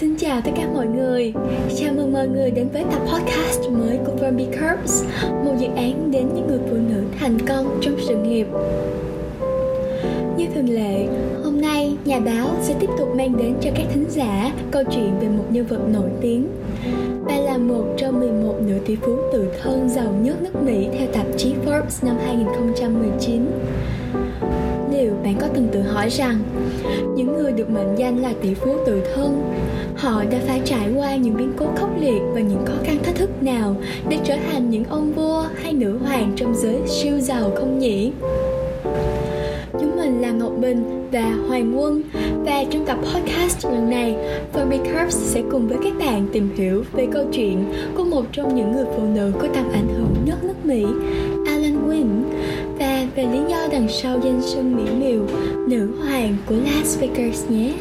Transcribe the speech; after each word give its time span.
Xin 0.00 0.16
chào 0.16 0.40
tất 0.40 0.50
cả 0.56 0.68
mọi 0.74 0.86
người. 0.86 1.32
Chào 1.78 1.92
mừng 1.94 2.12
mọi 2.12 2.28
người 2.28 2.50
đến 2.50 2.68
với 2.72 2.84
tập 2.92 3.02
podcast 3.12 3.70
mới 3.70 3.98
của 4.06 4.12
Verbi 4.20 4.44
Curbs 4.44 5.04
Một 5.44 5.54
dự 5.58 5.66
án 5.76 6.10
đến 6.10 6.28
những 6.34 6.46
người 6.46 6.58
phụ 6.70 6.76
nữ 6.76 7.02
thành 7.18 7.38
công 7.46 7.78
trong 7.82 7.96
sự 8.08 8.16
nghiệp. 8.16 8.46
Như 10.36 10.46
thường 10.54 10.68
lệ, 10.68 11.06
hôm 11.44 11.60
nay 11.60 11.96
nhà 12.04 12.20
báo 12.20 12.48
sẽ 12.60 12.74
tiếp 12.80 12.90
tục 12.98 13.08
mang 13.16 13.36
đến 13.36 13.54
cho 13.60 13.70
các 13.74 13.86
thính 13.94 14.04
giả 14.08 14.52
câu 14.70 14.82
chuyện 14.90 15.18
về 15.20 15.28
một 15.28 15.44
nhân 15.50 15.66
vật 15.66 15.80
nổi 15.92 16.10
tiếng. 16.20 16.46
Bà 17.26 17.36
là 17.36 17.58
một 17.58 17.84
trong 17.96 18.20
11 18.20 18.54
nữ 18.60 18.74
tỷ 18.86 18.96
phú 18.96 19.16
tự 19.32 19.48
thân 19.62 19.88
giàu 19.88 20.14
nhất 20.22 20.42
nước 20.42 20.62
Mỹ 20.62 20.88
theo 20.98 21.08
tạp 21.12 21.26
chí 21.36 21.54
Forbes 21.66 22.06
năm 22.06 22.16
2019 22.26 23.46
liệu 25.00 25.12
bạn 25.24 25.34
có 25.40 25.46
từng 25.54 25.68
tự 25.72 25.80
hỏi 25.80 26.08
rằng, 26.08 26.38
những 27.16 27.36
người 27.36 27.52
được 27.52 27.70
mệnh 27.70 27.94
danh 27.98 28.22
là 28.22 28.32
tỷ 28.42 28.54
phú 28.54 28.76
tự 28.86 29.02
thân, 29.14 29.52
họ 29.96 30.24
đã 30.30 30.38
phải 30.46 30.60
trải 30.64 30.92
qua 30.96 31.16
những 31.16 31.36
biến 31.36 31.52
cố 31.56 31.66
khốc 31.76 31.90
liệt 32.00 32.20
và 32.34 32.40
những 32.40 32.66
khó 32.66 32.74
khăn 32.84 32.98
thách 33.02 33.14
thức 33.14 33.42
nào 33.42 33.76
để 34.08 34.18
trở 34.24 34.36
thành 34.52 34.70
những 34.70 34.84
ông 34.84 35.12
vua 35.12 35.44
hay 35.62 35.72
nữ 35.72 35.98
hoàng 36.04 36.32
trong 36.36 36.54
giới 36.54 36.76
siêu 36.86 37.18
giàu 37.18 37.50
không 37.54 37.78
nhỉ? 37.78 38.12
Chúng 39.72 39.96
mình 39.96 40.20
là 40.20 40.30
Ngọc 40.30 40.52
Bình 40.60 41.08
và 41.12 41.36
Hoàng 41.48 41.78
Quân, 41.78 42.02
và 42.44 42.64
trong 42.70 42.86
tập 42.86 42.98
podcast 43.14 43.66
lần 43.66 43.90
này 43.90 44.16
Fermi 44.52 44.78
Curbs 44.78 45.16
sẽ 45.16 45.42
cùng 45.50 45.68
với 45.68 45.78
các 45.84 45.92
bạn 45.98 46.28
tìm 46.32 46.48
hiểu 46.56 46.84
về 46.92 47.06
câu 47.12 47.24
chuyện 47.32 47.64
của 47.96 48.04
một 48.04 48.24
trong 48.32 48.54
những 48.54 48.72
người 48.72 48.84
phụ 48.96 49.02
nữ 49.14 49.32
có 49.38 49.48
tầm 49.54 49.64
ảnh 49.72 49.88
hưởng 49.96 50.14
nhất 50.24 50.44
nước 50.44 50.64
Mỹ 50.64 50.86
về 53.20 53.26
lý 53.26 53.40
do 53.48 53.68
đằng 53.72 53.88
sau 53.88 54.20
danh 54.22 54.42
xưng 54.42 54.76
mỹ 54.76 54.82
miều 54.98 55.26
nữ 55.68 55.88
hoàng 56.04 56.36
của 56.46 56.54
Las 56.54 57.00
Vegas 57.00 57.50
nhé. 57.50 57.72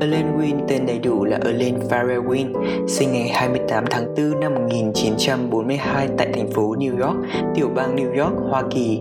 Ellen 0.00 0.38
Wynn 0.38 0.60
tên 0.68 0.86
đầy 0.86 0.98
đủ 0.98 1.24
là 1.24 1.38
Ellen 1.44 1.74
Farrell 1.90 2.26
Wynn, 2.26 2.52
sinh 2.86 3.12
ngày 3.12 3.28
28 3.28 3.84
tháng 3.90 4.14
4 4.14 4.40
năm 4.40 4.54
1942 4.54 6.08
tại 6.18 6.28
thành 6.32 6.50
phố 6.50 6.74
New 6.74 7.06
York, 7.06 7.16
tiểu 7.54 7.68
bang 7.74 7.96
New 7.96 8.24
York, 8.24 8.50
Hoa 8.50 8.62
Kỳ. 8.70 9.00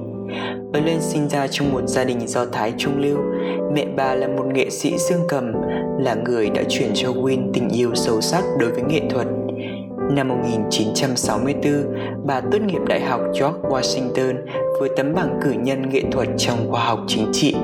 Ellen 0.73 1.01
sinh 1.01 1.29
ra 1.29 1.47
trong 1.47 1.73
một 1.73 1.81
gia 1.87 2.03
đình 2.03 2.27
do 2.27 2.45
Thái 2.45 2.73
trung 2.77 2.99
lưu. 2.99 3.17
Mẹ 3.73 3.85
bà 3.95 4.15
là 4.15 4.27
một 4.27 4.45
nghệ 4.53 4.69
sĩ 4.69 4.97
dương 4.97 5.21
cầm, 5.27 5.53
là 5.99 6.15
người 6.25 6.49
đã 6.49 6.63
truyền 6.69 6.89
cho 6.93 7.09
Wynn 7.09 7.51
tình 7.53 7.69
yêu 7.69 7.95
sâu 7.95 8.21
sắc 8.21 8.43
đối 8.59 8.71
với 8.71 8.81
nghệ 8.81 9.01
thuật. 9.09 9.27
Năm 10.09 10.27
1964, 10.27 11.73
bà 12.25 12.41
tốt 12.41 12.57
nghiệp 12.61 12.81
Đại 12.87 13.01
học 13.01 13.21
George 13.25 13.59
Washington 13.69 14.35
với 14.79 14.89
tấm 14.97 15.13
bằng 15.13 15.39
cử 15.43 15.51
nhân 15.51 15.89
nghệ 15.89 16.03
thuật 16.11 16.27
trong 16.37 16.57
khoa 16.71 16.83
học 16.83 16.99
chính 17.07 17.25
trị. 17.31 17.55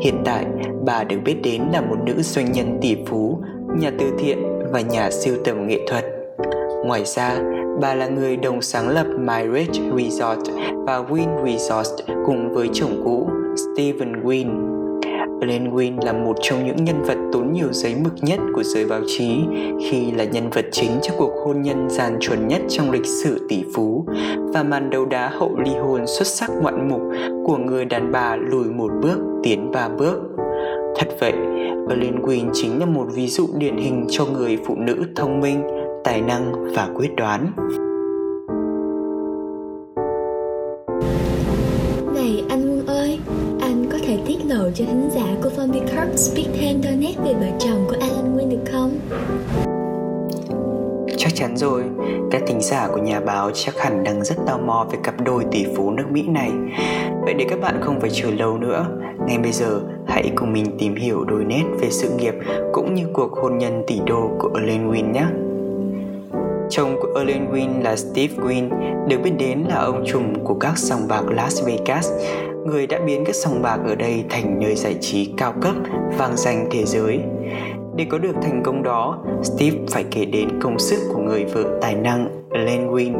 Hiện 0.00 0.22
tại, 0.24 0.46
bà 0.84 1.04
được 1.04 1.16
biết 1.24 1.36
đến 1.42 1.62
là 1.72 1.80
một 1.80 1.96
nữ 2.06 2.22
doanh 2.22 2.52
nhân 2.52 2.78
tỷ 2.82 2.96
phú, 3.06 3.40
nhà 3.78 3.90
từ 3.98 4.06
thiện 4.18 4.38
và 4.72 4.80
nhà 4.80 5.10
siêu 5.10 5.34
tầm 5.44 5.66
nghệ 5.66 5.80
thuật. 5.86 6.04
Ngoài 6.86 7.04
ra, 7.04 7.38
bà 7.80 7.94
là 7.94 8.06
người 8.06 8.36
đồng 8.36 8.62
sáng 8.62 8.88
lập 8.88 9.06
My 9.18 9.66
Resort 9.98 10.50
và 10.86 11.02
Win 11.02 11.46
Resort 11.46 11.94
cùng 12.26 12.54
với 12.54 12.68
chồng 12.72 13.02
cũ 13.04 13.28
Stephen 13.56 14.12
Wynn. 14.22 14.83
Glenn 15.40 15.70
Wynn 15.70 16.04
là 16.04 16.12
một 16.12 16.36
trong 16.42 16.66
những 16.66 16.84
nhân 16.84 17.02
vật 17.02 17.16
tốn 17.32 17.52
nhiều 17.52 17.72
giấy 17.72 17.94
mực 18.04 18.12
nhất 18.22 18.40
của 18.54 18.62
giới 18.62 18.84
báo 18.86 19.00
chí 19.06 19.38
khi 19.90 20.12
là 20.12 20.24
nhân 20.24 20.50
vật 20.50 20.64
chính 20.72 20.90
trong 21.02 21.16
cuộc 21.18 21.32
hôn 21.44 21.62
nhân 21.62 21.90
gian 21.90 22.16
chuẩn 22.20 22.48
nhất 22.48 22.62
trong 22.68 22.90
lịch 22.90 23.06
sử 23.06 23.46
tỷ 23.48 23.64
phú 23.74 24.06
và 24.36 24.62
màn 24.62 24.90
đấu 24.90 25.04
đá 25.04 25.28
hậu 25.28 25.58
ly 25.58 25.70
hôn 25.70 26.06
xuất 26.06 26.26
sắc 26.26 26.50
ngoạn 26.62 26.88
mục 26.88 27.02
của 27.46 27.56
người 27.56 27.84
đàn 27.84 28.12
bà 28.12 28.36
lùi 28.36 28.64
một 28.64 28.90
bước 29.02 29.18
tiến 29.42 29.70
ba 29.70 29.88
bước. 29.88 30.20
Thật 30.96 31.08
vậy, 31.20 31.32
Glenn 31.88 32.22
Wynn 32.22 32.50
chính 32.52 32.80
là 32.80 32.86
một 32.86 33.06
ví 33.14 33.28
dụ 33.28 33.46
điển 33.58 33.76
hình 33.76 34.06
cho 34.08 34.26
người 34.26 34.58
phụ 34.66 34.76
nữ 34.78 35.04
thông 35.16 35.40
minh, 35.40 35.62
tài 36.04 36.20
năng 36.20 36.74
và 36.74 36.88
quyết 36.94 37.16
đoán. 37.16 37.52
Lộ 44.64 44.70
cho 44.74 44.84
thính 44.84 45.10
giả 45.10 45.36
của 45.42 45.50
Phoebe 45.50 45.78
Cups 45.78 46.36
biết 46.36 46.46
thêm 46.60 46.80
đôi 46.84 46.92
nét 46.96 47.14
về 47.24 47.34
vợ 47.34 47.46
chồng 47.58 47.86
của 47.88 47.96
Alan 48.00 48.36
Wynn 48.36 48.50
được 48.50 48.72
không? 48.72 48.90
Chắc 51.16 51.34
chắn 51.34 51.56
rồi, 51.56 51.82
các 52.30 52.42
thính 52.46 52.60
giả 52.60 52.88
của 52.88 52.98
nhà 52.98 53.20
báo 53.20 53.50
chắc 53.54 53.78
hẳn 53.78 54.04
đang 54.04 54.24
rất 54.24 54.34
tò 54.46 54.58
mò 54.58 54.86
về 54.92 54.98
cặp 55.02 55.14
đôi 55.24 55.44
tỷ 55.50 55.66
phú 55.76 55.90
nước 55.90 56.04
Mỹ 56.10 56.22
này. 56.22 56.50
Vậy 57.24 57.34
để 57.34 57.46
các 57.48 57.60
bạn 57.60 57.80
không 57.80 58.00
phải 58.00 58.10
chờ 58.12 58.30
lâu 58.30 58.58
nữa, 58.58 58.86
ngay 59.26 59.38
bây 59.38 59.52
giờ 59.52 59.80
hãy 60.06 60.30
cùng 60.34 60.52
mình 60.52 60.66
tìm 60.78 60.94
hiểu 60.94 61.24
đôi 61.24 61.44
nét 61.44 61.64
về 61.80 61.90
sự 61.90 62.10
nghiệp 62.18 62.34
cũng 62.72 62.94
như 62.94 63.04
cuộc 63.12 63.32
hôn 63.32 63.58
nhân 63.58 63.82
tỷ 63.86 64.00
đô 64.06 64.30
của 64.38 64.50
Ellen 64.60 64.92
Wynn 64.92 65.12
nhé. 65.12 65.24
Chồng 66.70 66.96
của 67.02 67.18
Ellen 67.18 67.52
Wynn 67.52 67.82
là 67.82 67.96
Steve 67.96 68.34
Wynn, 68.36 68.68
được 69.08 69.18
biết 69.24 69.32
đến 69.38 69.64
là 69.68 69.76
ông 69.76 70.04
trùm 70.06 70.34
của 70.44 70.54
các 70.54 70.78
sòng 70.78 71.08
bạc 71.08 71.22
Las 71.30 71.66
Vegas, 71.66 72.10
người 72.64 72.86
đã 72.86 72.98
biến 73.06 73.24
các 73.24 73.34
sòng 73.34 73.62
bạc 73.62 73.78
ở 73.86 73.94
đây 73.94 74.24
thành 74.30 74.60
nơi 74.60 74.74
giải 74.74 74.96
trí 75.00 75.34
cao 75.36 75.52
cấp, 75.60 75.74
vang 76.18 76.36
danh 76.36 76.68
thế 76.70 76.84
giới. 76.84 77.20
Để 77.96 78.06
có 78.10 78.18
được 78.18 78.36
thành 78.42 78.62
công 78.64 78.82
đó, 78.82 79.24
Steve 79.42 79.76
phải 79.90 80.04
kể 80.10 80.24
đến 80.24 80.48
công 80.62 80.78
sức 80.78 80.98
của 81.12 81.18
người 81.18 81.44
vợ 81.44 81.64
tài 81.80 81.94
năng 81.94 82.28
Len 82.50 82.90
Wynn. 82.90 83.14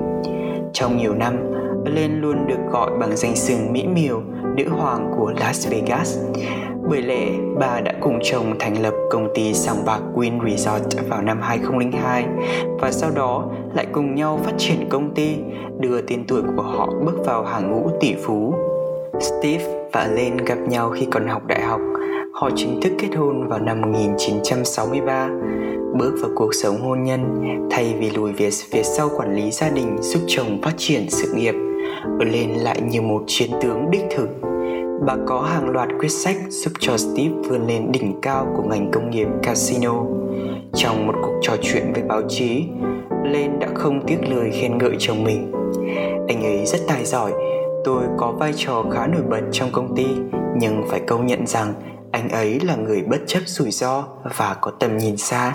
Trong 0.72 0.96
nhiều 0.96 1.14
năm, 1.14 1.36
Len 1.84 2.20
luôn 2.20 2.46
được 2.46 2.70
gọi 2.72 2.90
bằng 3.00 3.16
danh 3.16 3.36
xưng 3.36 3.72
mỹ 3.72 3.86
miều 3.86 4.22
nữ 4.56 4.68
hoàng 4.68 5.12
của 5.18 5.32
Las 5.40 5.68
Vegas. 5.68 6.18
Bởi 6.88 7.02
lẽ 7.02 7.28
bà 7.60 7.80
đã 7.80 7.92
cùng 8.00 8.18
chồng 8.22 8.58
thành 8.58 8.82
lập 8.82 8.94
công 9.10 9.28
ty 9.34 9.54
sòng 9.54 9.84
bạc 9.86 10.00
Queen 10.14 10.38
Resort 10.46 11.08
vào 11.08 11.22
năm 11.22 11.40
2002 11.42 12.26
và 12.80 12.92
sau 12.92 13.10
đó 13.10 13.50
lại 13.74 13.86
cùng 13.92 14.14
nhau 14.14 14.40
phát 14.44 14.52
triển 14.58 14.88
công 14.88 15.14
ty, 15.14 15.36
đưa 15.80 16.00
tên 16.00 16.24
tuổi 16.28 16.42
của 16.56 16.62
họ 16.62 16.88
bước 17.04 17.26
vào 17.26 17.44
hàng 17.44 17.70
ngũ 17.70 17.90
tỷ 18.00 18.14
phú. 18.22 18.54
Steve 19.20 19.64
và 19.92 20.08
Len 20.16 20.36
gặp 20.36 20.58
nhau 20.68 20.90
khi 20.90 21.06
còn 21.10 21.28
học 21.28 21.46
đại 21.46 21.62
học. 21.62 21.80
Họ 22.32 22.50
chính 22.56 22.80
thức 22.82 22.92
kết 22.98 23.08
hôn 23.16 23.48
vào 23.48 23.58
năm 23.58 23.80
1963. 23.80 25.28
Bước 25.98 26.18
vào 26.22 26.30
cuộc 26.36 26.54
sống 26.54 26.80
hôn 26.80 27.02
nhân, 27.02 27.42
thay 27.70 27.94
vì 28.00 28.10
lùi 28.10 28.32
về 28.32 28.50
phía 28.70 28.82
sau 28.82 29.10
quản 29.16 29.36
lý 29.36 29.50
gia 29.50 29.70
đình 29.70 29.96
giúp 30.00 30.20
chồng 30.26 30.58
phát 30.62 30.74
triển 30.76 31.10
sự 31.10 31.34
nghiệp, 31.34 31.54
Len 32.18 32.64
lại 32.64 32.80
như 32.80 33.02
một 33.02 33.22
chiến 33.26 33.50
tướng 33.62 33.90
đích 33.90 34.04
thực 34.16 34.28
bà 35.06 35.16
có 35.26 35.40
hàng 35.40 35.70
loạt 35.70 35.88
quyết 35.98 36.08
sách 36.08 36.36
giúp 36.48 36.72
cho 36.78 36.96
Steve 36.96 37.34
vươn 37.48 37.66
lên 37.66 37.92
đỉnh 37.92 38.20
cao 38.22 38.46
của 38.56 38.62
ngành 38.62 38.90
công 38.92 39.10
nghiệp 39.10 39.28
casino. 39.42 39.94
Trong 40.74 41.06
một 41.06 41.14
cuộc 41.22 41.38
trò 41.42 41.52
chuyện 41.62 41.92
với 41.92 42.02
báo 42.02 42.22
chí, 42.28 42.64
Len 43.24 43.58
đã 43.58 43.68
không 43.74 44.06
tiếc 44.06 44.18
lời 44.28 44.50
khen 44.52 44.78
ngợi 44.78 44.96
chồng 44.98 45.24
mình. 45.24 45.52
Anh 46.28 46.42
ấy 46.42 46.66
rất 46.66 46.78
tài 46.88 47.04
giỏi, 47.04 47.32
tôi 47.84 48.04
có 48.16 48.32
vai 48.32 48.52
trò 48.56 48.84
khá 48.92 49.06
nổi 49.06 49.22
bật 49.30 49.40
trong 49.52 49.70
công 49.72 49.96
ty, 49.96 50.06
nhưng 50.56 50.84
phải 50.88 51.00
công 51.00 51.26
nhận 51.26 51.46
rằng 51.46 51.74
anh 52.12 52.28
ấy 52.28 52.60
là 52.60 52.76
người 52.76 53.02
bất 53.02 53.18
chấp 53.26 53.40
rủi 53.46 53.70
ro 53.70 54.04
và 54.36 54.56
có 54.60 54.70
tầm 54.70 54.98
nhìn 54.98 55.16
xa. 55.16 55.52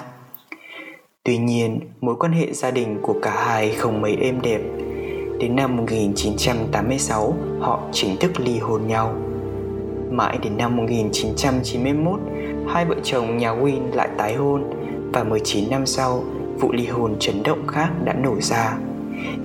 Tuy 1.23 1.38
nhiên, 1.38 1.79
mối 2.01 2.16
quan 2.19 2.31
hệ 2.31 2.53
gia 2.53 2.72
đình 2.72 3.00
của 3.01 3.16
cả 3.22 3.44
hai 3.45 3.72
không 3.72 4.01
mấy 4.01 4.16
êm 4.22 4.41
đẹp. 4.41 4.62
Đến 5.40 5.56
năm 5.56 5.78
1986, 5.78 7.34
họ 7.59 7.79
chính 7.91 8.17
thức 8.17 8.40
ly 8.40 8.59
hôn 8.59 8.88
nhau. 8.88 9.16
Mãi 10.11 10.38
đến 10.44 10.57
năm 10.57 10.78
1991, 10.78 12.19
hai 12.67 12.85
vợ 12.85 12.96
chồng 13.03 13.38
nhà 13.38 13.56
Win 13.56 13.81
lại 13.94 14.09
tái 14.17 14.35
hôn 14.35 14.63
và 15.13 15.23
19 15.23 15.69
năm 15.69 15.85
sau, 15.85 16.23
vụ 16.59 16.72
ly 16.72 16.88
hôn 16.88 17.16
chấn 17.19 17.44
động 17.44 17.67
khác 17.67 17.90
đã 18.03 18.13
nổ 18.13 18.35
ra. 18.41 18.78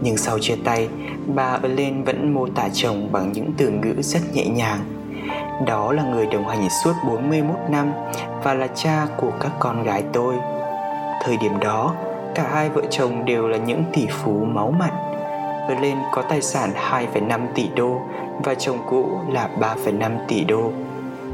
Nhưng 0.03 0.17
sau 0.17 0.39
chia 0.39 0.57
tay, 0.65 0.89
bà 1.27 1.59
Ellen 1.63 2.05
vẫn 2.05 2.35
mô 2.35 2.47
tả 2.47 2.69
chồng 2.73 3.13
bằng 3.13 3.33
những 3.33 3.53
từ 3.57 3.71
ngữ 3.71 3.95
rất 4.03 4.21
nhẹ 4.35 4.47
nhàng. 4.47 4.81
Đó 5.67 5.93
là 5.93 6.03
người 6.03 6.27
đồng 6.27 6.49
hành 6.49 6.69
suốt 6.85 6.93
41 7.07 7.57
năm 7.71 7.93
và 8.43 8.55
là 8.55 8.67
cha 8.67 9.07
của 9.17 9.33
các 9.41 9.53
con 9.59 9.83
gái 9.83 10.03
tôi. 10.13 10.35
Thời 11.23 11.37
điểm 11.37 11.61
đó, 11.61 11.95
cả 12.35 12.49
hai 12.53 12.69
vợ 12.69 12.83
chồng 12.91 13.25
đều 13.25 13.49
là 13.49 13.57
những 13.57 13.85
tỷ 13.93 14.07
phú 14.11 14.45
máu 14.45 14.71
mặt. 14.71 14.93
Ellen 15.69 15.99
có 16.13 16.23
tài 16.23 16.43
sản 16.43 16.71
2,5 16.91 17.41
tỷ 17.55 17.69
đô 17.77 18.01
và 18.45 18.55
chồng 18.55 18.79
cũ 18.89 19.19
là 19.31 19.49
3,5 19.61 20.11
tỷ 20.29 20.45
đô. 20.45 20.73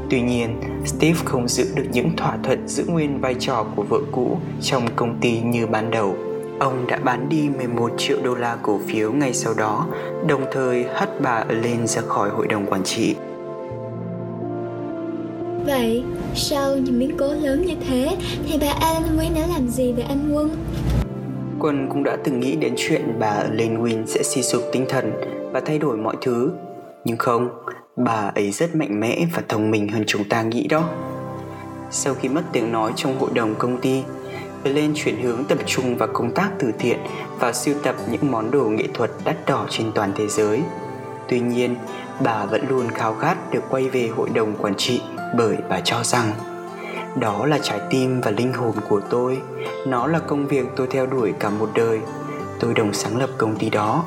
Tuy 0.09 0.21
nhiên, 0.21 0.59
Steve 0.85 1.19
không 1.25 1.47
giữ 1.47 1.71
được 1.75 1.85
những 1.91 2.15
thỏa 2.15 2.37
thuận 2.43 2.67
giữ 2.67 2.85
nguyên 2.87 3.21
vai 3.21 3.35
trò 3.39 3.65
của 3.75 3.83
vợ 3.83 3.97
cũ 4.11 4.37
trong 4.61 4.83
công 4.95 5.15
ty 5.21 5.39
như 5.39 5.67
ban 5.67 5.91
đầu. 5.91 6.15
Ông 6.61 6.87
đã 6.87 6.97
bán 7.03 7.29
đi 7.29 7.49
11 7.49 7.91
triệu 7.97 8.17
đô 8.23 8.35
la 8.35 8.57
cổ 8.61 8.79
phiếu 8.87 9.11
ngay 9.11 9.33
sau 9.33 9.53
đó, 9.53 9.87
đồng 10.27 10.45
thời 10.51 10.85
hất 10.93 11.21
bà 11.21 11.45
lên 11.49 11.87
ra 11.87 12.01
khỏi 12.01 12.29
hội 12.29 12.47
đồng 12.47 12.65
quản 12.65 12.83
trị. 12.83 13.15
Vậy, 15.65 16.03
sau 16.35 16.77
những 16.77 16.99
biến 16.99 17.17
cố 17.17 17.33
lớn 17.33 17.65
như 17.65 17.75
thế, 17.87 18.17
thì 18.47 18.57
bà 18.61 18.67
Alan 18.81 19.17
Wynn 19.17 19.35
đã 19.35 19.47
làm 19.47 19.67
gì 19.67 19.93
về 19.93 20.03
anh 20.03 20.31
Quân? 20.33 20.49
Quân 21.59 21.87
cũng 21.89 22.03
đã 22.03 22.17
từng 22.23 22.39
nghĩ 22.39 22.55
đến 22.55 22.73
chuyện 22.77 23.15
bà 23.19 23.43
Lane 23.51 23.77
Wynn 23.77 24.05
sẽ 24.05 24.23
suy 24.23 24.41
sụp 24.41 24.61
tinh 24.71 24.85
thần 24.89 25.11
và 25.53 25.59
thay 25.59 25.79
đổi 25.79 25.97
mọi 25.97 26.15
thứ 26.21 26.51
nhưng 27.05 27.17
không, 27.17 27.49
bà 27.95 28.31
ấy 28.35 28.51
rất 28.51 28.75
mạnh 28.75 28.99
mẽ 28.99 29.25
và 29.35 29.41
thông 29.49 29.71
minh 29.71 29.87
hơn 29.87 30.03
chúng 30.07 30.29
ta 30.29 30.41
nghĩ 30.41 30.67
đó. 30.67 30.89
Sau 31.91 32.13
khi 32.13 32.29
mất 32.29 32.41
tiếng 32.51 32.71
nói 32.71 32.91
trong 32.95 33.19
hội 33.19 33.29
đồng 33.33 33.55
công 33.55 33.77
ty, 33.81 34.03
lên 34.69 34.93
chuyển 34.95 35.21
hướng 35.21 35.45
tập 35.45 35.57
trung 35.65 35.97
vào 35.97 36.09
công 36.13 36.31
tác 36.31 36.49
từ 36.59 36.71
thiện 36.79 36.99
và 37.39 37.53
sưu 37.53 37.75
tập 37.83 37.95
những 38.11 38.31
món 38.31 38.51
đồ 38.51 38.63
nghệ 38.63 38.87
thuật 38.93 39.11
đắt 39.23 39.35
đỏ 39.45 39.65
trên 39.69 39.91
toàn 39.95 40.11
thế 40.15 40.27
giới. 40.27 40.61
Tuy 41.29 41.39
nhiên, 41.39 41.75
bà 42.23 42.45
vẫn 42.45 42.65
luôn 42.69 42.87
khao 42.89 43.13
khát 43.13 43.53
được 43.53 43.63
quay 43.69 43.89
về 43.89 44.09
hội 44.15 44.29
đồng 44.29 44.55
quản 44.55 44.75
trị 44.75 45.01
bởi 45.37 45.57
bà 45.69 45.79
cho 45.79 46.03
rằng 46.03 46.31
đó 47.15 47.45
là 47.45 47.59
trái 47.63 47.79
tim 47.89 48.21
và 48.21 48.31
linh 48.31 48.53
hồn 48.53 48.75
của 48.89 49.01
tôi, 49.09 49.41
nó 49.87 50.07
là 50.07 50.19
công 50.19 50.47
việc 50.47 50.65
tôi 50.75 50.87
theo 50.87 51.05
đuổi 51.05 51.33
cả 51.39 51.49
một 51.49 51.69
đời. 51.73 51.99
Tôi 52.59 52.73
đồng 52.73 52.93
sáng 52.93 53.17
lập 53.17 53.29
công 53.37 53.55
ty 53.55 53.69
đó. 53.69 54.03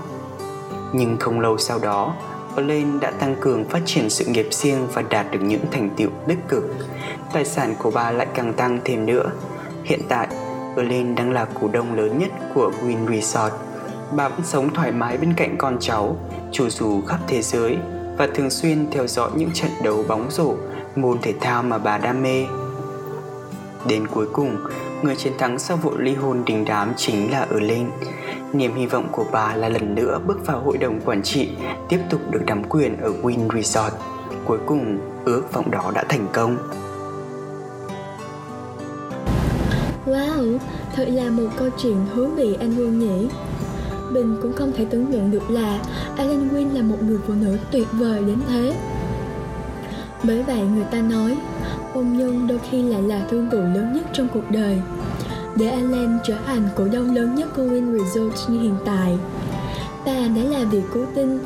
Nhưng 0.92 1.16
không 1.16 1.40
lâu 1.40 1.58
sau 1.58 1.78
đó, 1.78 2.14
Olen 2.56 3.00
đã 3.00 3.10
tăng 3.10 3.36
cường 3.40 3.64
phát 3.64 3.80
triển 3.86 4.10
sự 4.10 4.24
nghiệp 4.24 4.48
riêng 4.50 4.86
và 4.92 5.02
đạt 5.02 5.26
được 5.30 5.38
những 5.42 5.64
thành 5.70 5.90
tựu 5.96 6.10
tích 6.26 6.38
cực. 6.48 6.64
Tài 7.32 7.44
sản 7.44 7.74
của 7.78 7.90
bà 7.90 8.10
lại 8.10 8.26
càng 8.34 8.52
tăng 8.52 8.78
thêm 8.84 9.06
nữa. 9.06 9.30
Hiện 9.84 10.00
tại, 10.08 10.28
Berlin 10.76 11.14
đang 11.14 11.32
là 11.32 11.46
cổ 11.60 11.68
đông 11.72 11.94
lớn 11.94 12.18
nhất 12.18 12.30
của 12.54 12.72
Win 12.82 13.06
Resort. 13.06 13.54
Bà 14.12 14.28
vẫn 14.28 14.44
sống 14.44 14.74
thoải 14.74 14.92
mái 14.92 15.16
bên 15.16 15.34
cạnh 15.36 15.56
con 15.58 15.76
cháu, 15.80 16.16
chủ 16.52 16.68
dù 16.68 17.02
khắp 17.02 17.18
thế 17.28 17.42
giới 17.42 17.76
và 18.18 18.28
thường 18.34 18.50
xuyên 18.50 18.90
theo 18.90 19.06
dõi 19.06 19.30
những 19.34 19.50
trận 19.54 19.70
đấu 19.82 20.04
bóng 20.08 20.26
rổ, 20.30 20.54
môn 20.96 21.18
thể 21.22 21.34
thao 21.40 21.62
mà 21.62 21.78
bà 21.78 21.98
đam 21.98 22.22
mê. 22.22 22.44
Đến 23.88 24.06
cuối 24.06 24.26
cùng, 24.32 24.56
người 25.02 25.16
chiến 25.16 25.32
thắng 25.38 25.58
sau 25.58 25.76
vụ 25.76 25.96
ly 25.96 26.14
hôn 26.14 26.42
đình 26.46 26.64
đám 26.64 26.92
chính 26.96 27.32
là 27.32 27.46
Erlen. 27.50 27.90
Niềm 28.52 28.74
hy 28.74 28.86
vọng 28.86 29.08
của 29.12 29.24
bà 29.32 29.54
là 29.54 29.68
lần 29.68 29.94
nữa 29.94 30.20
bước 30.26 30.46
vào 30.46 30.60
hội 30.60 30.78
đồng 30.78 31.00
quản 31.00 31.22
trị, 31.22 31.48
tiếp 31.88 31.98
tục 32.10 32.20
được 32.30 32.42
nắm 32.46 32.62
quyền 32.68 33.00
ở 33.00 33.12
Win 33.22 33.48
Resort. 33.54 33.94
Cuối 34.44 34.58
cùng, 34.66 34.98
ước 35.24 35.52
vọng 35.52 35.70
đó 35.70 35.90
đã 35.94 36.04
thành 36.08 36.26
công. 36.32 36.56
Wow, 40.06 40.58
thật 40.94 41.04
là 41.08 41.30
một 41.30 41.48
câu 41.56 41.68
chuyện 41.82 41.96
thú 42.14 42.26
vị 42.26 42.56
anh 42.60 42.74
Quân 42.78 42.98
nhỉ. 42.98 43.28
Bình 44.12 44.36
cũng 44.42 44.52
không 44.52 44.72
thể 44.72 44.84
tưởng 44.84 45.06
tượng 45.12 45.30
được 45.30 45.50
là 45.50 45.78
Alan 46.16 46.48
Win 46.48 46.74
là 46.74 46.82
một 46.82 47.02
người 47.02 47.18
phụ 47.26 47.34
nữ 47.34 47.56
tuyệt 47.70 47.86
vời 47.92 48.22
đến 48.26 48.38
thế. 48.48 48.76
Bởi 50.22 50.42
vậy 50.42 50.60
người 50.74 50.84
ta 50.90 51.00
nói, 51.00 51.36
hôn 51.94 52.18
nhân 52.18 52.46
đôi 52.46 52.58
khi 52.70 52.82
lại 52.82 53.02
là 53.02 53.26
thương 53.30 53.50
vụ 53.50 53.58
lớn 53.58 53.92
nhất 53.94 54.04
trong 54.12 54.28
cuộc 54.34 54.50
đời. 54.50 54.80
Để 55.56 55.66
Alan 55.68 56.18
trở 56.24 56.34
thành 56.46 56.68
cổ 56.76 56.84
đông 56.92 57.14
lớn 57.14 57.34
nhất 57.34 57.48
của 57.56 57.62
Win 57.62 57.98
Resort 57.98 58.50
như 58.50 58.60
hiện 58.60 58.76
tại, 58.84 59.18
bà 60.06 60.28
đã 60.28 60.42
là 60.42 60.64
việc 60.64 60.82
cố 60.94 61.00
tin 61.14 61.38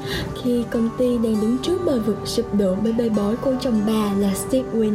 khi 0.42 0.64
công 0.70 0.88
ty 0.98 1.18
đang 1.18 1.40
đứng 1.40 1.58
trước 1.58 1.78
bờ 1.86 2.00
vực 2.00 2.18
sụp 2.24 2.54
đổ 2.54 2.76
bởi 2.82 2.92
bê 2.92 3.08
bối 3.08 3.36
của 3.36 3.54
chồng 3.60 3.80
bà 3.86 4.12
là 4.18 4.34
Steve 4.34 4.68
Win. 4.74 4.94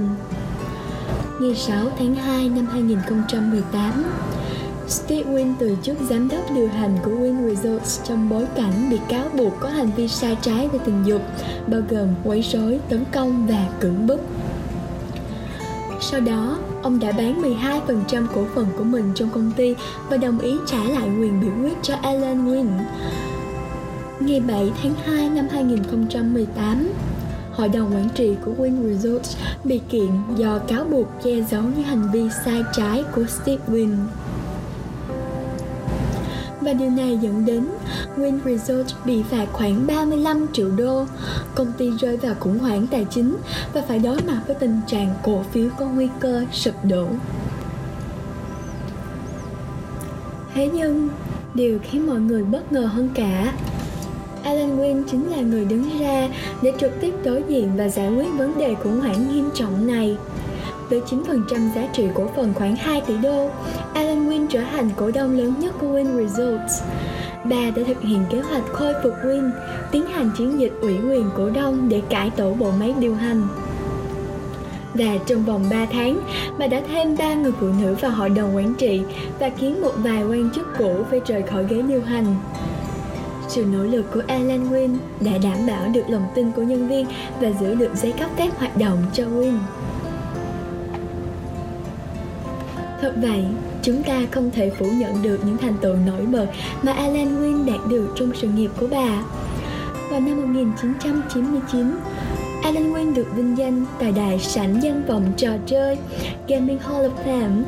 Ngày 1.44 1.56
6 1.56 1.90
tháng 2.00 2.16
2 2.16 2.50
năm 2.50 2.66
2018, 2.66 4.04
Steve 4.88 5.32
Wynn 5.32 5.54
từ 5.60 5.78
chức 5.84 5.98
giám 6.10 6.30
đốc 6.30 6.52
điều 6.56 6.68
hành 6.68 6.98
của 7.06 7.12
Wynn 7.12 7.56
Resorts 7.56 8.00
trong 8.04 8.30
bối 8.30 8.46
cảnh 8.56 8.90
bị 8.90 8.98
cáo 9.10 9.26
buộc 9.38 9.54
có 9.60 9.70
hành 9.70 9.92
vi 9.96 10.08
sai 10.08 10.38
trái 10.42 10.68
về 10.68 10.80
tình 10.86 11.04
dục, 11.06 11.22
bao 11.68 11.82
gồm 11.90 12.08
quấy 12.24 12.42
rối, 12.42 12.80
tấn 12.90 13.04
công 13.12 13.48
và 13.48 13.70
cưỡng 13.80 14.08
bức. 14.08 14.22
Sau 16.02 16.20
đó, 16.20 16.58
ông 16.84 17.00
đã 17.00 17.12
bán 17.12 17.42
12% 17.42 18.28
cổ 18.36 18.46
phần 18.56 18.68
của 18.78 18.84
mình 18.84 19.12
trong 19.16 19.30
công 19.30 19.52
ty 19.52 19.76
và 20.10 20.18
đồng 20.18 20.40
ý 20.40 20.58
trả 20.66 20.84
lại 20.84 21.10
quyền 21.20 21.42
biểu 21.42 21.52
quyết 21.64 21.78
cho 21.82 21.96
Alan 22.02 22.46
Wynn. 22.46 22.68
Ngày 24.20 24.40
7 24.40 24.72
tháng 24.84 24.94
2 25.06 25.30
năm 25.30 25.48
2018, 25.52 26.90
Hội 27.56 27.70
đồng 27.70 27.96
quản 27.96 28.10
trị 28.16 28.36
của 28.46 28.52
Wynn 28.58 28.94
Resorts 28.94 29.38
bị 29.64 29.82
kiện 29.90 30.10
do 30.36 30.60
cáo 30.60 30.84
buộc 30.84 31.08
che 31.24 31.42
giấu 31.42 31.62
những 31.62 31.84
hành 31.84 32.12
vi 32.12 32.30
sai 32.46 32.64
trái 32.74 33.04
của 33.16 33.26
Steve 33.26 33.64
Wynn 33.68 33.96
và 36.64 36.74
điều 36.74 36.90
này 36.90 37.18
dẫn 37.22 37.46
đến 37.46 37.66
Win 38.18 38.40
Resort 38.46 38.96
bị 39.06 39.24
phạt 39.24 39.46
khoảng 39.54 39.88
35 39.88 40.48
triệu 40.54 40.72
đô. 40.72 41.06
Công 41.56 41.72
ty 41.78 41.90
rơi 42.00 42.18
vào 42.18 42.36
khủng 42.40 42.60
hoảng 42.60 42.88
tài 42.88 43.06
chính 43.10 43.36
và 43.74 43.82
phải 43.88 44.00
đối 44.00 44.22
mặt 44.22 44.42
với 44.48 44.56
tình 44.56 44.82
trạng 44.88 45.14
cổ 45.24 45.44
phiếu 45.52 45.70
có 45.80 45.86
nguy 45.86 46.08
cơ 46.20 46.46
sụp 46.52 46.74
đổ. 46.84 47.08
Thế 50.54 50.70
nhưng, 50.74 51.10
điều 51.54 51.80
khiến 51.84 52.08
mọi 52.08 52.20
người 52.20 52.44
bất 52.44 52.72
ngờ 52.72 52.86
hơn 52.86 53.10
cả 53.16 53.54
Alan 54.44 54.80
Wynn 54.80 55.04
chính 55.12 55.32
là 55.32 55.38
người 55.38 55.66
đứng 55.66 56.00
ra 56.00 56.30
để 56.62 56.74
trực 56.80 57.02
tiếp 57.02 57.14
đối 57.24 57.44
diện 57.48 57.72
và 57.78 57.88
giải 57.88 58.10
quyết 58.10 58.28
vấn 58.38 58.58
đề 58.58 58.76
khủng 58.76 59.00
hoảng 59.00 59.30
nghiêm 59.32 59.50
trọng 59.54 59.88
này 59.88 60.18
với 60.90 61.02
9% 61.02 61.74
giá 61.76 61.88
trị 61.94 62.08
cổ 62.14 62.28
phần 62.36 62.54
khoảng 62.54 62.76
2 62.76 63.02
tỷ 63.02 63.18
đô, 63.18 63.50
Alan 63.94 64.30
Wynn 64.30 64.48
trở 64.48 64.62
thành 64.72 64.90
cổ 64.96 65.12
đông 65.12 65.38
lớn 65.38 65.54
nhất 65.60 65.76
của 65.82 65.88
Wynn 65.88 66.28
Resorts. 66.28 66.82
Bà 67.44 67.70
đã 67.76 67.84
thực 67.88 68.02
hiện 68.02 68.20
kế 68.30 68.40
hoạch 68.42 68.64
khôi 68.66 68.94
phục 69.04 69.14
Wynn, 69.24 69.52
tiến 69.92 70.06
hành 70.06 70.32
chiến 70.38 70.60
dịch 70.60 70.74
ủy 70.82 70.94
quyền 71.10 71.30
cổ 71.38 71.50
đông 71.50 71.90
để 71.90 72.02
cải 72.10 72.30
tổ 72.30 72.54
bộ 72.54 72.72
máy 72.80 72.94
điều 73.00 73.16
hành. 73.16 73.48
Và 74.94 75.18
trong 75.26 75.46
vòng 75.46 75.66
3 75.72 75.86
tháng, 75.92 76.20
bà 76.58 76.68
đã 76.68 76.82
thêm 76.92 77.18
3 77.18 77.34
người 77.34 77.52
phụ 77.60 77.68
nữ 77.82 77.96
vào 78.02 78.12
hội 78.12 78.30
đồng 78.30 78.56
quản 78.56 78.74
trị 78.74 79.02
và 79.40 79.50
khiến 79.58 79.82
một 79.82 79.92
vài 79.98 80.24
quan 80.24 80.50
chức 80.56 80.68
cũ 80.78 81.06
phải 81.10 81.22
rời 81.28 81.42
khỏi 81.42 81.66
ghế 81.70 81.82
điều 81.82 82.02
hành. 82.02 82.36
Sự 83.54 83.66
nỗ 83.66 83.84
lực 83.84 84.06
của 84.14 84.22
Alan 84.28 84.72
Win 84.72 84.98
đã 85.20 85.32
đảm 85.44 85.68
bảo 85.68 85.88
được 85.94 86.10
lòng 86.10 86.26
tin 86.36 86.52
của 86.52 86.62
nhân 86.62 86.88
viên 86.88 87.06
và 87.42 87.52
giữ 87.60 87.76
được 87.76 87.96
giấy 87.96 88.12
cấp 88.12 88.30
phép 88.38 88.50
hoạt 88.58 88.78
động 88.78 88.98
cho 89.14 89.24
Win. 89.24 89.58
Thật 93.02 93.14
vậy, 93.22 93.46
chúng 93.82 94.04
ta 94.04 94.22
không 94.32 94.52
thể 94.52 94.72
phủ 94.80 94.86
nhận 94.86 95.24
được 95.24 95.40
những 95.46 95.58
thành 95.58 95.78
tựu 95.82 95.96
nổi 95.96 96.26
bật 96.26 96.48
mà 96.82 96.92
Alan 96.94 97.42
Win 97.42 97.66
đạt 97.66 97.88
được 97.90 98.14
trong 98.16 98.32
sự 98.36 98.48
nghiệp 98.48 98.72
của 98.80 98.88
bà. 98.92 99.24
Vào 100.10 100.20
năm 100.20 100.42
1999, 100.42 101.96
Alan 102.64 102.94
Win 102.94 103.14
được 103.14 103.28
vinh 103.36 103.58
danh 103.58 103.86
tại 104.00 104.12
đài 104.12 104.40
sảnh 104.40 104.84
danh 104.84 105.06
vọng 105.08 105.34
trò 105.38 105.52
chơi 105.66 105.98
Gaming 106.48 106.80
Hall 106.80 107.06
of 107.06 107.12
Fame 107.26 107.64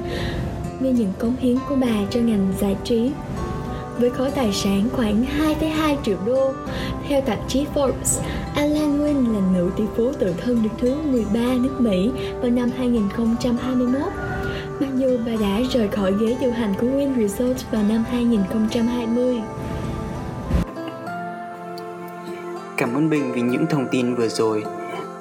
vì 0.79 0.91
những 0.91 1.13
cống 1.19 1.35
hiến 1.39 1.57
của 1.69 1.75
bà 1.75 1.95
cho 2.09 2.19
ngành 2.19 2.53
giải 2.59 2.75
trí. 2.83 3.11
Với 3.99 4.09
khối 4.09 4.31
tài 4.31 4.53
sản 4.53 4.89
khoảng 4.93 5.25
2,2 5.59 5.95
triệu 6.03 6.17
đô, 6.25 6.53
theo 7.07 7.21
tạp 7.21 7.39
chí 7.47 7.65
Forbes, 7.75 8.21
Alan 8.55 8.99
Wynn 8.99 9.33
là 9.33 9.39
nữ 9.53 9.71
tỷ 9.77 9.83
phú 9.97 10.11
tự 10.19 10.33
thân 10.37 10.63
được 10.63 10.69
thứ 10.77 10.95
13 10.95 11.39
nước 11.39 11.75
Mỹ 11.79 12.11
vào 12.41 12.51
năm 12.51 12.69
2021 12.77 14.01
mặc 14.79 14.89
dù 14.95 15.17
bà 15.25 15.31
đã 15.41 15.61
rời 15.71 15.87
khỏi 15.87 16.13
ghế 16.19 16.37
điều 16.41 16.51
hành 16.51 16.73
của 16.81 16.87
Wynn 16.87 17.27
Resort 17.27 17.71
vào 17.71 17.83
năm 17.83 18.03
2020. 18.09 19.41
Cảm 22.77 22.93
ơn 22.93 23.09
Bình 23.09 23.31
vì 23.31 23.41
những 23.41 23.65
thông 23.69 23.87
tin 23.91 24.15
vừa 24.15 24.27
rồi. 24.27 24.63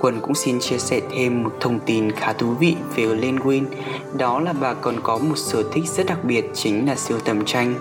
Quân 0.00 0.20
cũng 0.22 0.34
xin 0.34 0.60
chia 0.60 0.78
sẻ 0.78 1.00
thêm 1.10 1.42
một 1.42 1.52
thông 1.60 1.80
tin 1.80 2.12
khá 2.12 2.32
thú 2.32 2.54
vị 2.60 2.76
về 2.96 3.06
Len 3.06 3.38
đó 4.18 4.40
là 4.40 4.52
bà 4.52 4.74
còn 4.74 5.00
có 5.02 5.18
một 5.18 5.38
sở 5.38 5.62
thích 5.72 5.84
rất 5.96 6.06
đặc 6.06 6.24
biệt 6.24 6.50
chính 6.54 6.86
là 6.86 6.96
siêu 6.96 7.18
tầm 7.24 7.44
tranh. 7.44 7.74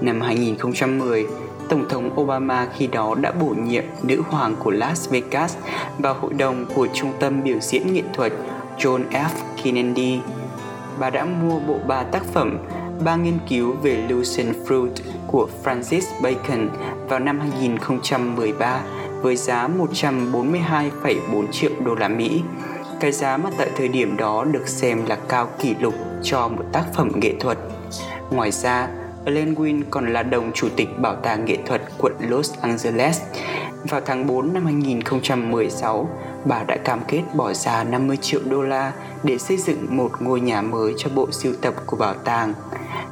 Năm 0.00 0.20
2010, 0.20 1.26
Tổng 1.68 1.88
thống 1.88 2.20
Obama 2.20 2.68
khi 2.76 2.86
đó 2.86 3.14
đã 3.20 3.32
bổ 3.32 3.46
nhiệm 3.46 3.84
nữ 4.02 4.22
hoàng 4.28 4.56
của 4.58 4.70
Las 4.70 5.10
Vegas 5.10 5.56
vào 5.98 6.14
hội 6.14 6.32
đồng 6.32 6.66
của 6.74 6.88
Trung 6.94 7.12
tâm 7.20 7.42
biểu 7.42 7.58
diễn 7.60 7.92
nghệ 7.92 8.02
thuật 8.14 8.32
John 8.78 9.02
F. 9.10 9.28
Kennedy 9.62 10.20
bà 11.00 11.10
đã 11.10 11.24
mua 11.24 11.60
bộ 11.60 11.78
ba 11.86 12.02
tác 12.02 12.24
phẩm 12.24 12.58
ba 13.04 13.16
nghiên 13.16 13.38
cứu 13.48 13.72
về 13.82 14.04
Lucian 14.08 14.52
Fruit 14.66 14.90
của 15.26 15.48
Francis 15.64 16.22
Bacon 16.22 16.68
vào 17.08 17.18
năm 17.18 17.40
2013 17.40 18.80
với 19.22 19.36
giá 19.36 19.68
142,4 19.78 21.46
triệu 21.52 21.70
đô 21.84 21.94
la 21.94 22.08
Mỹ. 22.08 22.42
Cái 23.00 23.12
giá 23.12 23.36
mà 23.36 23.50
tại 23.58 23.70
thời 23.76 23.88
điểm 23.88 24.16
đó 24.16 24.44
được 24.44 24.68
xem 24.68 25.06
là 25.06 25.18
cao 25.28 25.48
kỷ 25.58 25.74
lục 25.80 25.94
cho 26.22 26.48
một 26.48 26.64
tác 26.72 26.84
phẩm 26.94 27.10
nghệ 27.14 27.34
thuật. 27.40 27.58
Ngoài 28.30 28.50
ra, 28.50 28.88
Ellen 29.24 29.54
Wynn 29.54 29.82
còn 29.90 30.12
là 30.12 30.22
đồng 30.22 30.52
chủ 30.54 30.68
tịch 30.76 30.98
Bảo 30.98 31.16
tàng 31.16 31.44
nghệ 31.44 31.56
thuật 31.66 31.82
quận 31.98 32.12
Los 32.20 32.52
Angeles. 32.60 33.20
Vào 33.84 34.00
tháng 34.06 34.26
4 34.26 34.52
năm 34.52 34.64
2016, 34.64 36.08
bà 36.44 36.62
đã 36.62 36.76
cam 36.76 37.00
kết 37.08 37.22
bỏ 37.34 37.52
ra 37.52 37.84
50 37.84 38.16
triệu 38.16 38.40
đô 38.50 38.62
la 38.62 38.92
để 39.22 39.38
xây 39.38 39.56
dựng 39.56 39.96
một 39.96 40.10
ngôi 40.20 40.40
nhà 40.40 40.62
mới 40.62 40.94
cho 40.96 41.10
bộ 41.14 41.30
sưu 41.30 41.52
tập 41.60 41.74
của 41.86 41.96
bảo 41.96 42.14
tàng. 42.14 42.54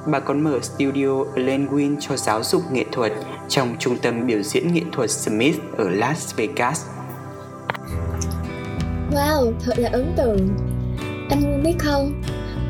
Bà 0.07 0.21
còn 0.21 0.41
mở 0.41 0.59
studio 0.63 1.25
Lenwin 1.35 1.97
cho 2.01 2.17
giáo 2.17 2.43
dục 2.43 2.63
nghệ 2.73 2.85
thuật 2.93 3.13
trong 3.49 3.77
trung 3.79 3.99
tâm 4.03 4.27
biểu 4.27 4.43
diễn 4.43 4.75
nghệ 4.75 4.83
thuật 4.93 5.11
Smith 5.11 5.57
ở 5.77 5.89
Las 5.89 6.37
Vegas. 6.37 6.87
Wow, 9.13 9.53
thật 9.65 9.79
là 9.79 9.89
ấn 9.93 10.13
tượng. 10.17 10.49
Anh 11.31 11.43
muốn 11.43 11.63
biết 11.63 11.75
không, 11.79 12.23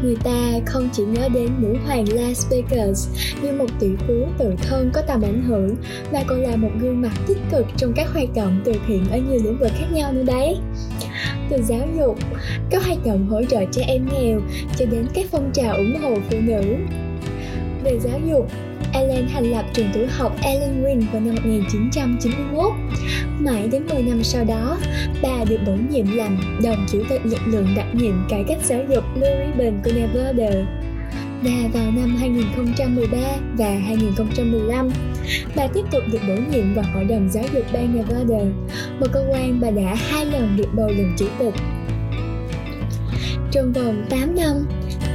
người 0.03 0.17
ta 0.25 0.53
không 0.67 0.88
chỉ 0.93 1.03
nhớ 1.05 1.29
đến 1.29 1.50
nữ 1.59 1.75
hoàng 1.87 2.05
Las 2.12 2.47
Vegas 2.50 3.09
như 3.43 3.53
một 3.53 3.67
tỷ 3.81 3.88
phú 4.07 4.26
tự 4.38 4.55
thân 4.62 4.91
có 4.95 5.03
tầm 5.03 5.23
ảnh 5.23 5.43
hưởng, 5.43 5.76
mà 6.12 6.23
còn 6.26 6.41
là 6.41 6.57
một 6.57 6.71
gương 6.81 7.00
mặt 7.00 7.12
tích 7.26 7.38
cực 7.53 7.67
trong 7.76 7.93
các 7.97 8.09
hoạt 8.12 8.29
động 8.35 8.61
từ 8.65 8.73
thiện 8.87 9.05
ở 9.11 9.19
nhiều 9.19 9.41
lĩnh 9.45 9.59
vực 9.59 9.73
khác 9.79 9.87
nhau 9.93 10.12
nữa 10.12 10.23
đấy. 10.23 10.57
Từ 11.50 11.62
giáo 11.62 11.88
dục, 11.99 12.19
các 12.71 12.87
hoạt 12.87 13.07
động 13.07 13.29
hỗ 13.29 13.45
trợ 13.45 13.65
trẻ 13.73 13.83
em 13.88 14.09
nghèo 14.12 14.41
cho 14.79 14.85
đến 14.85 15.07
các 15.15 15.26
phong 15.31 15.50
trào 15.55 15.76
ủng 15.76 15.97
hộ 16.03 16.15
phụ 16.31 16.37
nữ. 16.41 16.62
Về 17.85 17.99
giáo 17.99 18.21
dục 18.31 18.50
Ellen 18.93 19.28
thành 19.33 19.50
lập 19.50 19.64
trường 19.73 19.88
tiểu 19.95 20.07
học 20.11 20.37
Ellen 20.43 20.83
Green 20.83 21.00
vào 21.12 21.21
năm 21.21 21.35
1991. 21.35 22.73
Mãi 23.38 23.69
đến 23.73 23.87
10 23.87 24.02
năm 24.02 24.25
sau 24.25 24.45
đó, 24.45 24.78
bà 25.23 25.45
được 25.49 25.59
bổ 25.66 25.73
nhiệm 25.90 26.16
làm 26.16 26.38
đồng 26.62 26.87
chủ 26.93 27.02
tịch 27.09 27.21
lực 27.25 27.40
lượng 27.47 27.75
đặc 27.76 27.87
nhiệm 27.93 28.26
cải 28.28 28.45
cách 28.49 28.59
giáo 28.64 28.81
dục 28.90 29.05
Blue 29.14 29.47
Ribbon 29.47 29.81
của 29.85 29.90
Nevada. 29.95 30.50
Và 31.43 31.69
vào 31.73 31.90
năm 31.90 32.16
2013 32.16 33.19
và 33.59 33.69
2015, 33.69 34.90
bà 35.57 35.66
tiếp 35.66 35.85
tục 35.93 36.02
được 36.12 36.19
bổ 36.28 36.35
nhiệm 36.35 36.75
vào 36.75 36.85
Hội 36.95 37.05
đồng 37.05 37.28
Giáo 37.31 37.45
dục 37.55 37.64
bang 37.73 37.95
Nevada, 37.97 38.45
một 39.00 39.07
cơ 39.12 39.25
quan 39.31 39.61
bà 39.61 39.71
đã 39.71 39.95
hai 39.95 40.26
lần 40.26 40.57
được 40.57 40.69
bầu 40.75 40.88
làm 40.88 41.14
chủ 41.19 41.26
tịch. 41.38 41.55
Trong 43.52 43.73
vòng 43.73 44.07
8 44.11 44.37
năm, 44.37 44.66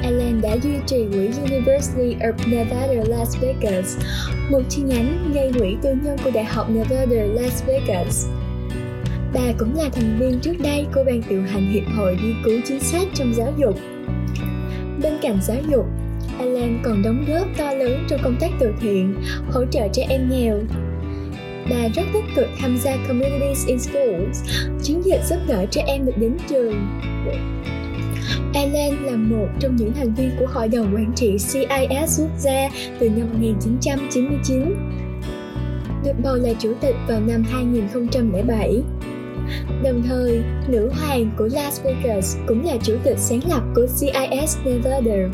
Allen 0.04 0.42
đã 0.42 0.58
duy 0.64 0.74
trì 0.86 1.06
quỹ 1.12 1.30
University 1.52 2.16
of 2.20 2.34
Nevada 2.48 3.04
Las 3.08 3.38
Vegas, 3.42 3.98
một 4.50 4.62
chi 4.70 4.82
nhánh 4.82 5.32
gây 5.34 5.52
quỹ 5.60 5.76
tư 5.82 5.90
nhân 6.04 6.18
của 6.24 6.32
Đại 6.32 6.46
học 6.46 6.70
Nevada 6.70 7.24
Las 7.24 7.66
Vegas. 7.66 8.28
Bà 9.34 9.54
cũng 9.58 9.78
là 9.78 9.90
thành 9.90 10.18
viên 10.20 10.40
trước 10.40 10.54
đây 10.64 10.86
của 10.96 11.04
ban 11.06 11.22
điều 11.30 11.42
hành 11.42 11.72
Hiệp 11.72 11.84
hội 11.96 12.18
nghiên 12.24 12.36
cứu 12.46 12.60
chính 12.66 12.80
sách 12.80 13.08
trong 13.14 13.34
giáo 13.34 13.54
dục. 13.58 13.76
Bên 15.04 15.14
cạnh 15.22 15.40
giáo 15.42 15.58
dục, 15.72 15.86
Allen 16.40 16.80
còn 16.84 17.02
đóng 17.04 17.26
góp 17.28 17.48
to 17.58 17.74
lớn 17.74 18.06
trong 18.10 18.20
công 18.24 18.38
tác 18.40 18.50
từ 18.60 18.74
thiện, 18.82 19.16
hỗ 19.52 19.66
trợ 19.72 19.88
trẻ 19.94 20.06
em 20.10 20.30
nghèo. 20.30 20.60
Bà 21.70 21.88
rất 21.96 22.04
tích 22.14 22.26
cực 22.36 22.48
tham 22.60 22.78
gia 22.78 22.96
Communities 23.08 23.68
in 23.68 23.80
Schools, 23.80 24.44
chiến 24.84 25.02
dịch 25.06 25.22
giúp 25.30 25.40
đỡ 25.48 25.66
trẻ 25.72 25.84
em 25.88 26.06
được 26.06 26.18
đến 26.18 26.38
trường. 26.50 26.88
Allen 28.54 29.04
là 29.04 29.16
một 29.16 29.48
trong 29.60 29.76
những 29.76 29.94
thành 29.94 30.14
viên 30.14 30.32
của 30.40 30.48
Hội 30.48 30.68
đồng 30.68 30.96
Quản 30.96 31.12
trị 31.16 31.32
CIS 31.32 32.20
quốc 32.20 32.40
gia 32.40 32.70
từ 33.00 33.10
năm 33.10 33.28
1999. 33.34 34.76
Được 36.04 36.14
bầu 36.24 36.36
là 36.36 36.54
chủ 36.60 36.74
tịch 36.82 36.96
vào 37.08 37.20
năm 37.20 37.44
2007. 37.52 38.84
Đồng 39.84 40.04
thời, 40.08 40.44
nữ 40.68 40.90
hoàng 40.94 41.32
của 41.38 41.50
Las 41.52 41.82
Vegas 41.84 42.38
cũng 42.48 42.66
là 42.66 42.78
chủ 42.84 42.96
tịch 43.04 43.18
sáng 43.18 43.40
lập 43.50 43.62
của 43.76 43.86
CIS 44.00 44.58
Nevada. 44.66 45.30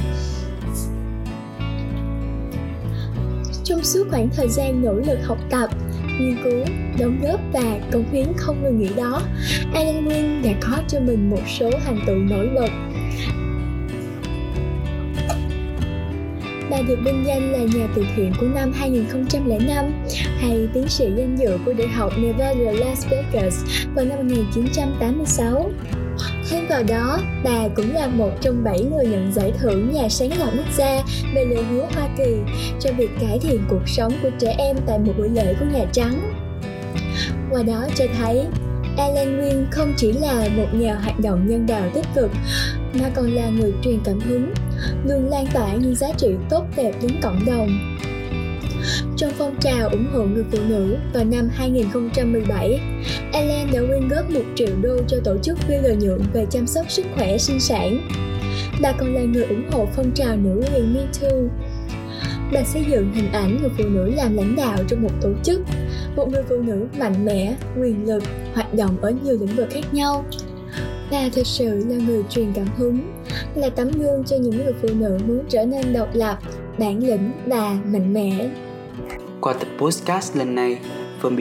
Trong 3.63 3.83
suốt 3.83 4.03
khoảng 4.09 4.29
thời 4.29 4.47
gian 4.49 4.83
nỗ 4.83 4.93
lực 4.93 5.19
học 5.23 5.37
tập, 5.49 5.69
nghiên 6.19 6.35
cứu, 6.43 6.65
đóng 6.99 7.19
góp 7.23 7.39
và 7.53 7.79
cống 7.91 8.11
hiến 8.11 8.27
không 8.37 8.63
ngừng 8.63 8.79
nghỉ 8.79 8.89
đó, 8.97 9.21
Alan 9.73 10.05
Wynn 10.05 10.43
đã 10.43 10.51
có 10.61 10.77
cho 10.87 10.99
mình 10.99 11.29
một 11.29 11.41
số 11.59 11.71
thành 11.85 11.99
tựu 12.07 12.15
nổi 12.15 12.49
bật 12.55 12.69
Bà 16.69 16.81
được 16.81 16.99
vinh 17.05 17.23
danh 17.25 17.51
là 17.51 17.59
nhà 17.59 17.87
từ 17.95 18.05
thiện 18.15 18.33
của 18.39 18.47
năm 18.47 18.71
2005 18.75 19.85
hay 20.39 20.67
tiến 20.73 20.87
sĩ 20.87 21.05
danh 21.17 21.35
dự 21.35 21.57
của 21.65 21.73
Đại 21.73 21.87
học 21.87 22.13
Nevada 22.17 22.71
Las 22.71 23.07
Vegas 23.09 23.65
vào 23.95 24.05
năm 24.05 24.17
1986. 24.17 25.71
Vào 26.77 26.83
đó, 26.83 27.19
bà 27.43 27.67
cũng 27.75 27.93
là 27.93 28.07
một 28.07 28.31
trong 28.41 28.63
7 28.63 28.79
người 28.81 29.05
nhận 29.05 29.33
giải 29.33 29.53
thưởng 29.59 29.91
nhà 29.93 30.09
sáng 30.09 30.29
lập 30.39 30.49
quốc 30.57 30.65
gia 30.77 31.03
về 31.35 31.45
lời 31.45 31.63
hứa 31.63 31.85
Hoa 31.95 32.07
Kỳ 32.17 32.35
cho 32.79 32.89
việc 32.97 33.09
cải 33.21 33.39
thiện 33.39 33.61
cuộc 33.69 33.81
sống 33.85 34.13
của 34.23 34.29
trẻ 34.39 34.55
em 34.57 34.77
tại 34.87 34.99
một 34.99 35.13
buổi 35.17 35.29
lễ 35.29 35.55
của 35.59 35.65
Nhà 35.65 35.85
Trắng. 35.91 36.33
Qua 37.51 37.63
đó 37.63 37.87
cho 37.95 38.05
thấy 38.17 38.45
Alan 38.97 39.37
Nguyên 39.37 39.67
không 39.71 39.93
chỉ 39.97 40.11
là 40.11 40.49
một 40.57 40.67
nhà 40.73 40.95
hoạt 40.95 41.19
động 41.19 41.47
nhân 41.47 41.65
đạo 41.67 41.89
tích 41.93 42.05
cực 42.15 42.31
mà 42.93 43.09
còn 43.15 43.35
là 43.35 43.49
người 43.49 43.73
truyền 43.83 43.99
cảm 44.03 44.19
hứng, 44.19 44.53
luôn 45.05 45.29
lan 45.29 45.47
tỏa 45.53 45.73
những 45.73 45.95
giá 45.95 46.07
trị 46.17 46.29
tốt 46.49 46.63
đẹp 46.75 46.91
đến 47.01 47.11
cộng 47.21 47.45
đồng. 47.45 47.97
Trong 49.17 49.31
phong 49.37 49.55
trào 49.59 49.89
ủng 49.89 50.07
hộ 50.13 50.23
người 50.23 50.43
phụ 50.51 50.57
nữ 50.67 50.97
vào 51.13 51.23
năm 51.23 51.49
2017, 51.53 52.79
Ellen 53.33 53.67
đã 53.73 53.79
quyên 53.87 54.07
góp 54.07 54.29
1 54.29 54.39
triệu 54.55 54.75
đô 54.81 54.97
cho 55.07 55.17
tổ 55.23 55.37
chức 55.37 55.57
phi 55.57 55.75
lợi 55.83 55.95
nhuận 55.95 56.21
về 56.33 56.45
chăm 56.49 56.67
sóc 56.67 56.91
sức 56.91 57.05
khỏe 57.15 57.37
sinh 57.37 57.59
sản. 57.59 58.09
Bà 58.81 58.91
còn 58.91 59.15
là 59.15 59.21
người 59.21 59.45
ủng 59.45 59.69
hộ 59.71 59.87
phong 59.95 60.11
trào 60.11 60.35
nữ 60.35 60.63
quyền 60.73 60.93
Me 60.93 61.01
Too. 61.21 61.37
Bà 62.53 62.63
xây 62.63 62.85
dựng 62.89 63.13
hình 63.13 63.31
ảnh 63.31 63.57
người 63.61 63.71
phụ 63.77 63.83
nữ 63.83 64.09
làm 64.15 64.37
lãnh 64.37 64.55
đạo 64.55 64.77
trong 64.87 65.03
một 65.03 65.11
tổ 65.21 65.29
chức, 65.43 65.61
một 66.15 66.29
người 66.31 66.43
phụ 66.49 66.55
nữ 66.55 66.87
mạnh 66.99 67.25
mẽ, 67.25 67.55
quyền 67.81 68.07
lực, 68.07 68.23
hoạt 68.53 68.73
động 68.73 68.97
ở 69.01 69.13
nhiều 69.23 69.37
lĩnh 69.39 69.55
vực 69.55 69.67
khác 69.71 69.93
nhau. 69.93 70.25
Bà 71.11 71.29
thực 71.33 71.47
sự 71.47 71.85
là 71.87 71.95
người 72.07 72.23
truyền 72.29 72.53
cảm 72.53 72.67
hứng, 72.77 73.23
là 73.55 73.69
tấm 73.69 73.91
gương 73.91 74.23
cho 74.23 74.35
những 74.35 74.57
người 74.57 74.73
phụ 74.81 74.87
nữ 74.93 75.17
muốn 75.27 75.43
trở 75.49 75.65
nên 75.65 75.93
độc 75.93 76.09
lập, 76.13 76.37
bản 76.77 77.03
lĩnh 77.03 77.31
và 77.45 77.77
mạnh 77.85 78.13
mẽ. 78.13 78.49
Qua 79.41 79.53
tập 79.53 79.67
podcast 79.77 80.35
lần 80.35 80.55
này, 80.55 80.77
Firm 81.21 81.35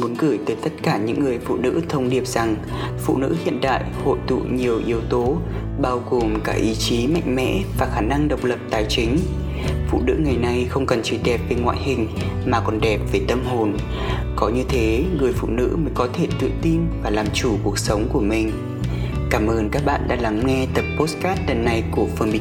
muốn 0.00 0.14
gửi 0.14 0.38
tới 0.46 0.56
tất 0.62 0.70
cả 0.82 0.98
những 0.98 1.24
người 1.24 1.38
phụ 1.38 1.56
nữ 1.56 1.82
thông 1.88 2.10
điệp 2.10 2.26
rằng 2.26 2.56
phụ 2.98 3.18
nữ 3.18 3.36
hiện 3.44 3.60
đại 3.60 3.84
hội 4.04 4.18
tụ 4.26 4.36
nhiều 4.36 4.80
yếu 4.86 5.00
tố, 5.10 5.36
bao 5.80 6.02
gồm 6.10 6.40
cả 6.44 6.52
ý 6.52 6.74
chí 6.74 7.06
mạnh 7.06 7.34
mẽ 7.34 7.62
và 7.78 7.86
khả 7.94 8.00
năng 8.00 8.28
độc 8.28 8.44
lập 8.44 8.58
tài 8.70 8.86
chính. 8.88 9.18
Phụ 9.88 10.00
nữ 10.06 10.16
ngày 10.18 10.36
nay 10.36 10.66
không 10.68 10.86
cần 10.86 11.00
chỉ 11.02 11.18
đẹp 11.24 11.40
về 11.48 11.56
ngoại 11.56 11.78
hình 11.80 12.08
mà 12.46 12.60
còn 12.60 12.80
đẹp 12.80 13.00
về 13.12 13.20
tâm 13.28 13.44
hồn. 13.44 13.76
Có 14.36 14.48
như 14.48 14.64
thế 14.68 15.04
người 15.20 15.32
phụ 15.32 15.48
nữ 15.48 15.76
mới 15.82 15.92
có 15.94 16.08
thể 16.12 16.26
tự 16.40 16.50
tin 16.62 16.80
và 17.02 17.10
làm 17.10 17.26
chủ 17.34 17.56
cuộc 17.64 17.78
sống 17.78 18.08
của 18.12 18.20
mình. 18.20 18.52
Cảm 19.30 19.46
ơn 19.46 19.68
các 19.70 19.82
bạn 19.84 20.08
đã 20.08 20.16
lắng 20.16 20.42
nghe 20.46 20.66
tập 20.74 20.84
postcard 20.98 21.40
lần 21.48 21.64
này 21.64 21.84
của 21.90 22.06
Phương 22.16 22.32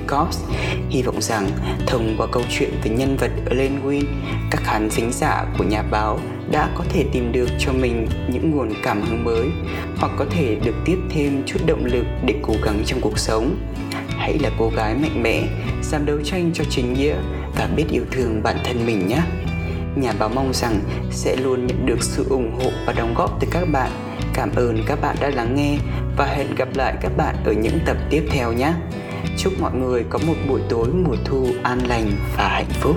Hy 0.90 1.02
vọng 1.02 1.22
rằng 1.22 1.50
thông 1.88 2.16
qua 2.18 2.28
câu 2.32 2.44
chuyện 2.50 2.70
về 2.84 2.92
nhân 2.92 3.18
vật 3.18 3.32
Ellen 3.50 3.80
Wynn, 3.86 4.06
các 4.52 4.62
khán 4.64 4.90
thính 4.90 5.12
giả 5.12 5.46
của 5.58 5.64
nhà 5.64 5.84
báo 5.92 6.20
đã 6.52 6.70
có 6.76 6.84
thể 6.90 7.06
tìm 7.12 7.32
được 7.32 7.50
cho 7.60 7.74
mình 7.74 8.08
những 8.30 8.52
nguồn 8.52 8.74
cảm 8.84 9.02
hứng 9.02 9.24
mới 9.24 9.50
hoặc 9.98 10.12
có 10.18 10.26
thể 10.30 10.58
được 10.64 10.76
tiếp 10.86 10.98
thêm 11.10 11.44
chút 11.46 11.60
động 11.66 11.86
lực 11.86 12.06
để 12.26 12.36
cố 12.42 12.54
gắng 12.64 12.84
trong 12.86 13.00
cuộc 13.02 13.20
sống. 13.20 13.58
Hãy 14.08 14.40
là 14.40 14.50
cô 14.60 14.72
gái 14.76 14.96
mạnh 14.96 15.24
mẽ, 15.24 15.44
dám 15.84 16.06
đấu 16.06 16.18
tranh 16.24 16.52
cho 16.54 16.64
chính 16.70 16.94
nghĩa 16.94 17.16
và 17.58 17.68
biết 17.76 17.86
yêu 17.92 18.04
thương 18.12 18.44
bản 18.44 18.58
thân 18.64 18.86
mình 18.86 19.08
nhé. 19.08 19.22
Nhà 19.96 20.14
báo 20.20 20.30
mong 20.30 20.54
rằng 20.54 20.80
sẽ 21.12 21.36
luôn 21.36 21.68
nhận 21.68 21.86
được 21.86 22.04
sự 22.04 22.26
ủng 22.30 22.52
hộ 22.56 22.72
và 22.86 22.94
đóng 22.94 23.14
góp 23.18 23.38
từ 23.40 23.48
các 23.52 23.66
bạn. 23.72 23.92
Cảm 24.34 24.50
ơn 24.56 24.84
các 24.86 25.02
bạn 25.02 25.16
đã 25.22 25.30
lắng 25.30 25.56
nghe 25.56 25.78
và 26.18 26.26
hẹn 26.26 26.56
gặp 26.56 26.68
lại 26.76 26.96
các 27.02 27.12
bạn 27.18 27.36
ở 27.46 27.54
những 27.54 27.80
tập 27.86 27.98
tiếp 28.10 28.24
theo 28.30 28.54
nhé. 28.54 28.74
Chúc 29.38 29.54
mọi 29.62 29.74
người 29.74 30.04
có 30.10 30.20
một 30.28 30.36
buổi 30.50 30.62
tối 30.70 30.88
mùa 30.88 31.16
thu 31.26 31.48
an 31.64 31.80
lành 31.88 32.12
và 32.38 32.48
hạnh 32.48 32.70
phúc. 32.82 32.96